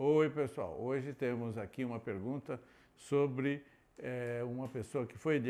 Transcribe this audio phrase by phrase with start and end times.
[0.00, 0.80] Oi, pessoal.
[0.80, 2.62] Hoje temos aqui uma pergunta
[2.94, 3.64] sobre
[3.98, 5.42] é, uma pessoa que foi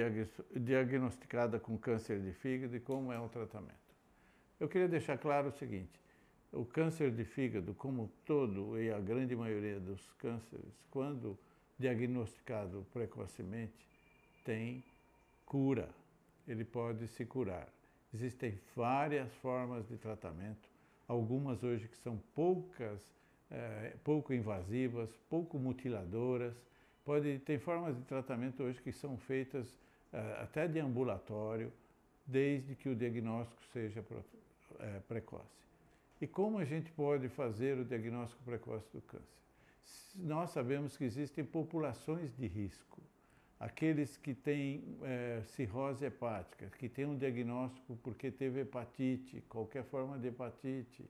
[0.57, 3.77] diagnosticada com câncer de fígado e como é o tratamento.
[4.59, 6.01] Eu queria deixar claro o seguinte:
[6.51, 11.39] o câncer de fígado, como todo e a grande maioria dos cânceres, quando
[11.79, 13.87] diagnosticado precocemente,
[14.47, 14.83] tem
[15.45, 15.91] cura.
[16.47, 17.69] Ele pode se curar.
[18.15, 20.71] Existem várias formas de tratamento,
[21.07, 22.99] algumas hoje que são poucas
[23.51, 26.55] é, pouco invasivas, pouco mutiladoras.
[27.05, 29.79] Pode, tem formas de tratamento hoje que são feitas
[30.13, 31.73] é, até de ambulatório,
[32.27, 34.05] desde que o diagnóstico seja
[34.81, 35.67] é, precoce.
[36.21, 39.39] E como a gente pode fazer o diagnóstico precoce do câncer?
[40.17, 43.01] Nós sabemos que existem populações de risco.
[43.59, 50.19] Aqueles que têm é, cirrose hepática, que têm um diagnóstico porque teve hepatite, qualquer forma
[50.19, 51.05] de hepatite,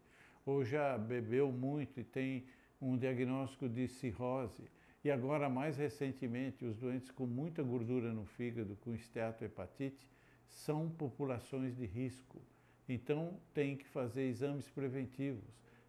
[0.48, 2.46] ou já bebeu muito e tem
[2.80, 4.64] um diagnóstico de cirrose.
[5.04, 10.08] E agora, mais recentemente, os doentes com muita gordura no fígado, com esteatohepatite,
[10.48, 12.40] são populações de risco.
[12.88, 15.44] Então, tem que fazer exames preventivos.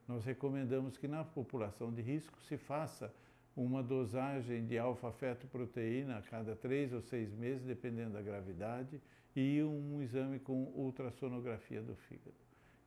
[0.05, 3.13] Nós recomendamos que na população de risco se faça
[3.55, 9.01] uma dosagem de alfa-fetoproteína a cada três ou seis meses, dependendo da gravidade,
[9.33, 12.35] e um exame com ultrassonografia do fígado.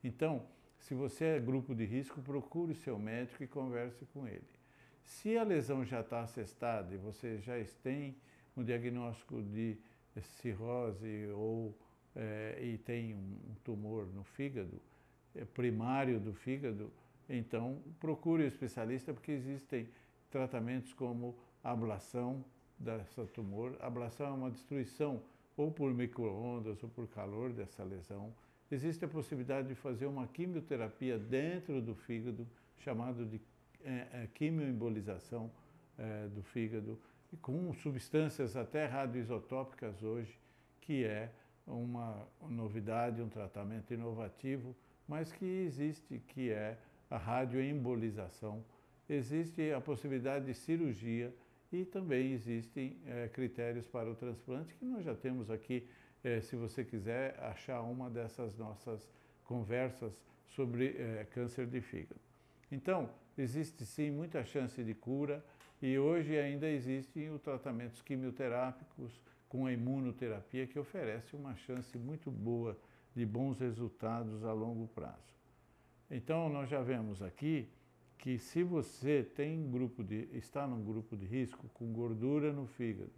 [0.03, 0.45] Então,
[0.83, 4.43] se você é grupo de risco, procure seu médico e converse com ele.
[5.01, 8.17] Se a lesão já está acestada e você já tem
[8.55, 9.77] um diagnóstico de
[10.41, 11.73] cirrose ou
[12.13, 14.81] é, e tem um tumor no fígado,
[15.33, 16.91] é, primário do fígado,
[17.29, 19.87] então procure o especialista porque existem
[20.29, 22.43] tratamentos como ablação
[22.77, 23.77] dessa tumor.
[23.79, 25.23] Ablação é uma destruição
[25.55, 28.33] ou por microondas ou por calor dessa lesão
[28.73, 32.47] existe a possibilidade de fazer uma quimioterapia dentro do fígado,
[32.79, 33.39] chamado de
[33.83, 35.51] é, é, quimioembolização
[35.97, 36.99] é, do fígado,
[37.41, 40.37] com substâncias até radioisotópicas hoje,
[40.81, 41.31] que é
[41.65, 44.75] uma novidade, um tratamento inovativo,
[45.07, 46.77] mas que existe, que é
[47.09, 48.63] a radioembolização.
[49.07, 51.33] Existe a possibilidade de cirurgia
[51.71, 55.87] e também existem é, critérios para o transplante, que nós já temos aqui
[56.23, 59.09] é, se você quiser achar uma dessas nossas
[59.43, 62.21] conversas sobre é, câncer de fígado.
[62.71, 65.43] Então, existe sim muita chance de cura
[65.81, 69.19] e hoje ainda existem os tratamentos quimioterápicos
[69.49, 72.77] com a imunoterapia que oferece uma chance muito boa
[73.15, 75.33] de bons resultados a longo prazo.
[76.09, 77.69] Então, nós já vemos aqui
[78.17, 83.11] que se você tem grupo de, está num grupo de risco com gordura no fígado,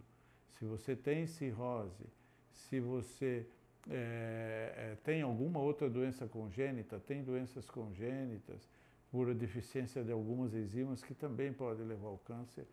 [0.50, 2.04] se você tem cirrose,
[2.56, 3.46] se você
[3.88, 8.68] é, tem alguma outra doença congênita, tem doenças congênitas
[9.10, 12.66] por deficiência de algumas enzimas que também podem levar ao câncer,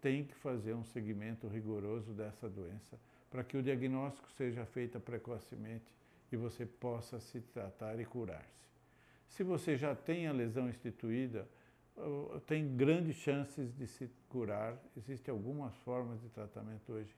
[0.00, 2.98] tem que fazer um segmento rigoroso dessa doença
[3.30, 5.94] para que o diagnóstico seja feito precocemente
[6.30, 8.66] e você possa se tratar e curar-se.
[9.28, 11.46] Se você já tem a lesão instituída,
[12.46, 14.76] tem grandes chances de se curar.
[14.96, 17.14] Existem algumas formas de tratamento hoje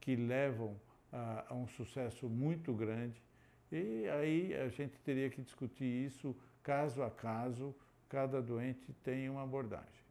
[0.00, 0.76] que levam
[1.12, 3.22] a, um sucesso muito grande.
[3.70, 7.74] E aí a gente teria que discutir isso caso a caso,
[8.08, 10.02] cada doente tem uma abordagem.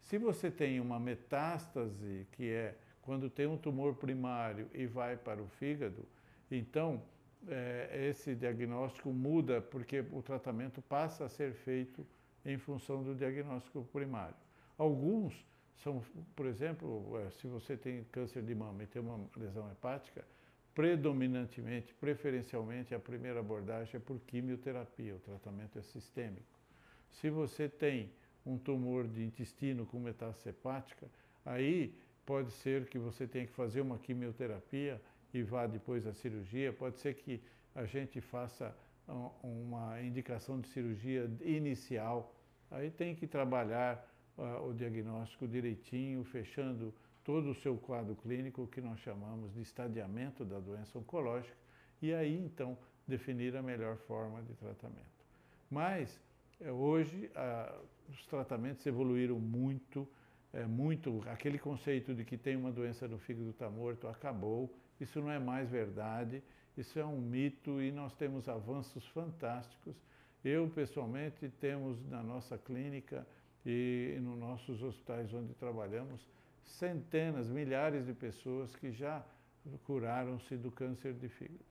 [0.00, 5.42] Se você tem uma metástase, que é quando tem um tumor primário e vai para
[5.42, 6.06] o fígado,
[6.50, 7.02] então
[7.46, 12.06] é, esse diagnóstico muda porque o tratamento passa a ser feito
[12.44, 14.34] em função do diagnóstico primário.
[14.76, 15.46] Alguns
[15.82, 16.02] são,
[16.34, 20.24] por exemplo, é, se você tem câncer de mama e tem uma lesão hepática,
[20.78, 26.56] predominantemente, preferencialmente, a primeira abordagem é por quimioterapia, o tratamento é sistêmico.
[27.10, 28.12] Se você tem
[28.46, 31.08] um tumor de intestino com metástase hepática,
[31.44, 31.92] aí
[32.24, 35.02] pode ser que você tenha que fazer uma quimioterapia
[35.34, 37.42] e vá depois à cirurgia, pode ser que
[37.74, 38.72] a gente faça
[39.42, 42.32] uma indicação de cirurgia inicial,
[42.70, 46.94] aí tem que trabalhar uh, o diagnóstico direitinho, fechando
[47.28, 51.54] todo o seu quadro clínico, que nós chamamos de estadiamento da doença oncológica,
[52.00, 55.26] e aí então definir a melhor forma de tratamento.
[55.70, 56.18] Mas
[56.58, 57.30] eh, hoje
[58.08, 60.08] os tratamentos evoluíram muito,
[60.54, 61.22] é, muito.
[61.26, 64.74] Aquele conceito de que tem uma doença no fígado está morto acabou.
[64.98, 66.42] Isso não é mais verdade.
[66.78, 69.94] Isso é um mito e nós temos avanços fantásticos.
[70.42, 73.26] Eu pessoalmente temos na nossa clínica
[73.66, 76.26] e nos nossos hospitais onde trabalhamos
[76.64, 79.24] centenas, milhares de pessoas que já
[79.84, 81.64] curaram-se do câncer de fígado.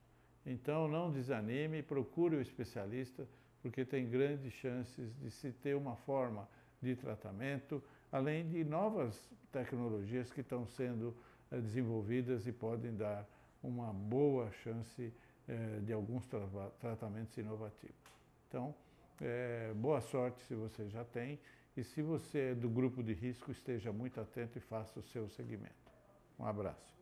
[0.46, 3.28] Então não desanime, procure o especialista,
[3.62, 6.48] porque tem grandes chances de se ter uma forma
[6.82, 11.16] de tratamento além de novas tecnologias que estão sendo
[11.52, 13.28] eh, desenvolvidas e podem dar
[13.62, 15.14] uma boa chance
[15.48, 16.40] eh, de alguns tra
[16.80, 17.96] tratamentos inovativos.
[18.48, 18.74] Então,
[19.22, 21.40] é, boa sorte se você já tem
[21.76, 25.30] e se você é do grupo de risco, esteja muito atento e faça o seu
[25.30, 25.92] segmento.
[26.40, 26.97] Um abraço.